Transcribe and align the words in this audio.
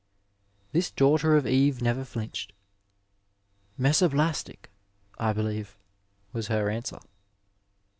"this 0.71 0.89
daughter 0.89 1.37
of 1.37 1.45
Eve 1.45 1.79
never 1.79 2.03
flinched; 2.03 2.53
"mesoblastic, 3.79 4.71
I 5.19 5.31
believe," 5.31 5.77
was 6.33 6.47
her 6.47 6.71
answer. 6.71 6.97